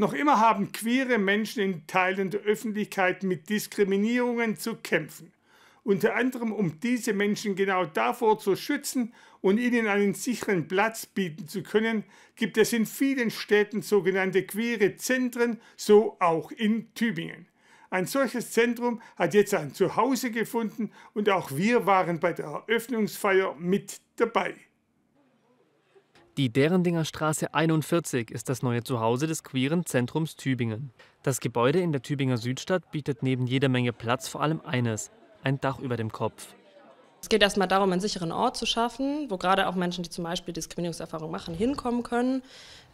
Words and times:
Noch 0.00 0.14
immer 0.14 0.40
haben 0.40 0.72
queere 0.72 1.18
Menschen 1.18 1.62
in 1.62 1.86
Teilen 1.86 2.30
der 2.30 2.40
Öffentlichkeit 2.40 3.22
mit 3.22 3.50
Diskriminierungen 3.50 4.56
zu 4.56 4.76
kämpfen. 4.76 5.30
Unter 5.84 6.14
anderem 6.14 6.52
um 6.52 6.80
diese 6.80 7.12
Menschen 7.12 7.54
genau 7.54 7.84
davor 7.84 8.38
zu 8.38 8.56
schützen 8.56 9.12
und 9.42 9.58
ihnen 9.58 9.88
einen 9.88 10.14
sicheren 10.14 10.66
Platz 10.66 11.04
bieten 11.04 11.48
zu 11.48 11.62
können, 11.62 12.04
gibt 12.34 12.56
es 12.56 12.72
in 12.72 12.86
vielen 12.86 13.30
Städten 13.30 13.82
sogenannte 13.82 14.42
queere 14.46 14.96
Zentren, 14.96 15.60
so 15.76 16.16
auch 16.18 16.50
in 16.50 16.94
Tübingen. 16.94 17.46
Ein 17.90 18.06
solches 18.06 18.52
Zentrum 18.52 19.02
hat 19.16 19.34
jetzt 19.34 19.52
ein 19.52 19.74
Zuhause 19.74 20.30
gefunden 20.30 20.92
und 21.12 21.28
auch 21.28 21.50
wir 21.54 21.84
waren 21.84 22.20
bei 22.20 22.32
der 22.32 22.46
Eröffnungsfeier 22.46 23.54
mit 23.58 24.00
dabei. 24.16 24.54
Die 26.36 26.48
Derendinger 26.48 27.04
Straße 27.04 27.54
41 27.54 28.30
ist 28.30 28.48
das 28.48 28.62
neue 28.62 28.84
Zuhause 28.84 29.26
des 29.26 29.42
queeren 29.42 29.84
Zentrums 29.84 30.36
Tübingen. 30.36 30.92
Das 31.24 31.40
Gebäude 31.40 31.80
in 31.80 31.90
der 31.90 32.02
Tübinger 32.02 32.36
Südstadt 32.36 32.92
bietet 32.92 33.24
neben 33.24 33.48
jeder 33.48 33.68
Menge 33.68 33.92
Platz 33.92 34.28
vor 34.28 34.40
allem 34.40 34.60
eines, 34.60 35.10
ein 35.42 35.60
Dach 35.60 35.80
über 35.80 35.96
dem 35.96 36.12
Kopf. 36.12 36.54
Es 37.20 37.28
geht 37.28 37.42
erstmal 37.42 37.68
darum, 37.68 37.90
einen 37.90 38.00
sicheren 38.00 38.30
Ort 38.30 38.56
zu 38.56 38.64
schaffen, 38.64 39.26
wo 39.28 39.36
gerade 39.38 39.68
auch 39.68 39.74
Menschen, 39.74 40.04
die 40.04 40.08
zum 40.08 40.24
Beispiel 40.24 40.54
Diskriminierungserfahrungen 40.54 41.32
machen, 41.32 41.52
hinkommen 41.52 42.04
können, 42.04 42.42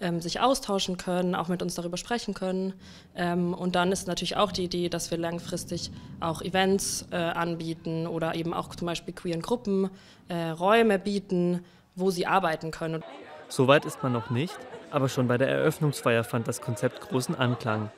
ähm, 0.01 0.21
sich 0.21 0.41
austauschen 0.41 0.97
können, 0.97 1.35
auch 1.35 1.49
mit 1.49 1.63
uns 1.63 1.75
darüber 1.75 1.99
sprechen 1.99 2.33
können. 2.33 2.73
Ähm, 3.15 3.53
und 3.53 3.77
dann 3.77 3.93
ist 3.93 4.09
natürlich 4.09 4.37
auch 4.37 4.51
die 4.51 4.65
Idee, 4.65 4.89
dass 4.89 5.11
wir 5.11 5.19
langfristig 5.19 5.93
auch 6.21 6.41
Events 6.41 7.07
äh, 7.13 7.17
anbieten 7.17 8.07
oder 8.07 8.35
eben 8.35 8.55
auch 8.55 8.75
zum 8.75 8.87
Beispiel 8.87 9.15
queeren 9.15 9.43
Gruppen 9.43 9.91
äh, 10.29 10.49
Räume 10.49 10.99
bieten, 10.99 11.65
wo 11.97 12.11
sie 12.11 12.27
arbeiten 12.27 12.71
können. 12.71 13.03
Soweit 13.49 13.85
ist 13.85 14.03
man 14.03 14.13
noch 14.13 14.31
nicht, 14.31 14.57
aber 14.91 15.09
schon 15.09 15.29
bei 15.29 15.39
der 15.39 15.49
Eröffnungsfeier 15.49 16.25
fand 16.25 16.47
das 16.47 16.61
Konzept 16.61 17.01
großen 17.01 17.35
Anklang. 17.35 17.91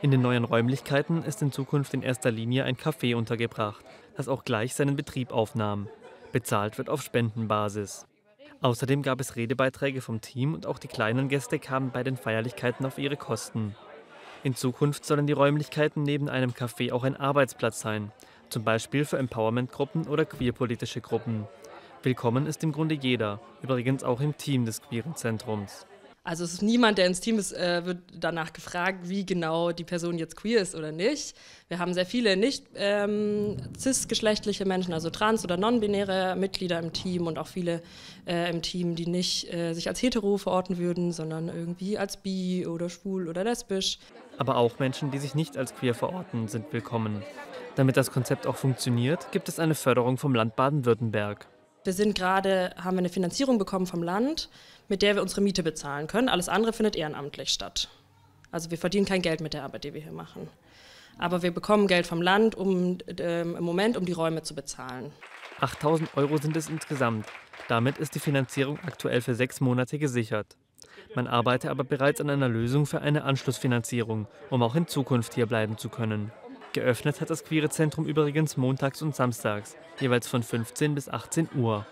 In 0.00 0.10
den 0.10 0.22
neuen 0.22 0.44
Räumlichkeiten 0.44 1.22
ist 1.22 1.42
in 1.42 1.52
Zukunft 1.52 1.94
in 1.94 2.02
erster 2.02 2.32
Linie 2.32 2.64
ein 2.64 2.76
Café 2.76 3.14
untergebracht, 3.14 3.84
das 4.16 4.28
auch 4.28 4.44
gleich 4.44 4.74
seinen 4.74 4.96
Betrieb 4.96 5.32
aufnahm. 5.32 5.88
Bezahlt 6.32 6.78
wird 6.78 6.88
auf 6.88 7.02
Spendenbasis. 7.02 8.06
Außerdem 8.62 9.02
gab 9.02 9.20
es 9.20 9.36
Redebeiträge 9.36 10.00
vom 10.00 10.20
Team 10.20 10.54
und 10.54 10.66
auch 10.66 10.78
die 10.78 10.88
kleinen 10.88 11.28
Gäste 11.28 11.58
kamen 11.58 11.90
bei 11.90 12.02
den 12.02 12.16
Feierlichkeiten 12.16 12.86
auf 12.86 12.98
ihre 12.98 13.16
Kosten. 13.16 13.74
In 14.44 14.54
Zukunft 14.56 15.04
sollen 15.04 15.26
die 15.26 15.32
Räumlichkeiten 15.32 16.02
neben 16.02 16.28
einem 16.28 16.50
Café 16.50 16.92
auch 16.92 17.04
ein 17.04 17.16
Arbeitsplatz 17.16 17.80
sein, 17.80 18.12
zum 18.48 18.64
Beispiel 18.64 19.04
für 19.04 19.18
Empowerment-Gruppen 19.18 20.08
oder 20.08 20.24
queerpolitische 20.24 21.00
Gruppen. 21.00 21.46
Willkommen 22.04 22.46
ist 22.46 22.64
im 22.64 22.72
Grunde 22.72 22.96
jeder, 22.96 23.40
übrigens 23.62 24.02
auch 24.02 24.20
im 24.20 24.36
Team 24.36 24.64
des 24.64 24.82
Queeren 24.82 25.14
Zentrums. 25.14 25.86
Also 26.24 26.42
es 26.42 26.54
ist 26.54 26.62
niemand, 26.62 26.98
der 26.98 27.06
ins 27.06 27.20
Team 27.20 27.38
ist, 27.38 27.52
äh, 27.52 27.84
wird 27.84 27.98
danach 28.12 28.52
gefragt, 28.52 29.08
wie 29.08 29.24
genau 29.24 29.70
die 29.70 29.84
Person 29.84 30.18
jetzt 30.18 30.36
queer 30.36 30.60
ist 30.60 30.74
oder 30.74 30.90
nicht. 30.90 31.36
Wir 31.68 31.78
haben 31.78 31.94
sehr 31.94 32.06
viele 32.06 32.36
nicht 32.36 32.66
ähm, 32.74 33.56
cis-geschlechtliche 33.78 34.64
Menschen, 34.64 34.92
also 34.94 35.10
trans- 35.10 35.44
oder 35.44 35.56
non-binäre 35.56 36.34
Mitglieder 36.34 36.80
im 36.80 36.92
Team 36.92 37.28
und 37.28 37.38
auch 37.38 37.46
viele 37.46 37.82
äh, 38.26 38.50
im 38.50 38.62
Team, 38.62 38.96
die 38.96 39.06
nicht 39.06 39.52
äh, 39.52 39.72
sich 39.72 39.86
als 39.88 40.02
hetero 40.02 40.38
verorten 40.38 40.78
würden, 40.78 41.12
sondern 41.12 41.48
irgendwie 41.48 41.98
als 41.98 42.16
bi 42.16 42.66
oder 42.66 42.88
schwul 42.88 43.28
oder 43.28 43.44
lesbisch. 43.44 43.98
Aber 44.38 44.56
auch 44.56 44.80
Menschen, 44.80 45.12
die 45.12 45.18
sich 45.18 45.36
nicht 45.36 45.56
als 45.56 45.72
queer 45.72 45.94
verorten, 45.94 46.48
sind 46.48 46.72
willkommen. 46.72 47.22
Damit 47.76 47.96
das 47.96 48.10
Konzept 48.10 48.48
auch 48.48 48.56
funktioniert, 48.56 49.30
gibt 49.30 49.48
es 49.48 49.60
eine 49.60 49.76
Förderung 49.76 50.18
vom 50.18 50.34
Land 50.34 50.56
Baden-Württemberg. 50.56 51.46
Wir 51.84 51.92
sind 51.92 52.14
gerade, 52.14 52.74
haben 52.76 52.96
wir 52.96 53.00
eine 53.00 53.08
Finanzierung 53.08 53.58
bekommen 53.58 53.86
vom 53.86 54.02
Land, 54.02 54.48
mit 54.88 55.02
der 55.02 55.16
wir 55.16 55.22
unsere 55.22 55.40
Miete 55.40 55.62
bezahlen 55.62 56.06
können. 56.06 56.28
Alles 56.28 56.48
andere 56.48 56.72
findet 56.72 56.94
ehrenamtlich 56.94 57.48
statt. 57.48 57.88
Also 58.52 58.70
wir 58.70 58.78
verdienen 58.78 59.06
kein 59.06 59.22
Geld 59.22 59.40
mit 59.40 59.54
der 59.54 59.64
Arbeit, 59.64 59.84
die 59.84 59.94
wir 59.94 60.00
hier 60.00 60.12
machen. 60.12 60.48
Aber 61.18 61.42
wir 61.42 61.52
bekommen 61.52 61.88
Geld 61.88 62.06
vom 62.06 62.22
Land, 62.22 62.54
um 62.54 62.98
äh, 63.06 63.42
im 63.42 63.64
Moment, 63.64 63.96
um 63.96 64.04
die 64.04 64.12
Räume 64.12 64.42
zu 64.42 64.54
bezahlen. 64.54 65.12
8000 65.60 66.16
Euro 66.16 66.36
sind 66.38 66.56
es 66.56 66.68
insgesamt. 66.68 67.26
Damit 67.68 67.98
ist 67.98 68.14
die 68.14 68.20
Finanzierung 68.20 68.78
aktuell 68.84 69.20
für 69.20 69.34
sechs 69.34 69.60
Monate 69.60 69.98
gesichert. 69.98 70.56
Man 71.14 71.26
arbeite 71.26 71.70
aber 71.70 71.84
bereits 71.84 72.20
an 72.20 72.30
einer 72.30 72.48
Lösung 72.48 72.86
für 72.86 73.00
eine 73.00 73.24
Anschlussfinanzierung, 73.24 74.26
um 74.50 74.62
auch 74.62 74.74
in 74.74 74.86
Zukunft 74.86 75.34
hier 75.34 75.46
bleiben 75.46 75.78
zu 75.78 75.88
können. 75.88 76.32
Geöffnet 76.72 77.20
hat 77.20 77.28
das 77.28 77.44
Queere 77.44 77.68
Zentrum 77.68 78.06
übrigens 78.06 78.56
montags 78.56 79.02
und 79.02 79.14
samstags, 79.14 79.76
jeweils 80.00 80.26
von 80.26 80.42
15 80.42 80.94
bis 80.94 81.08
18 81.08 81.50
Uhr. 81.56 81.86